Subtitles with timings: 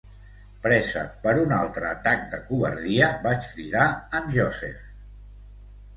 [0.61, 3.87] Presa per un altre atac de covardia, vaig cridar
[4.21, 4.93] en Joseph.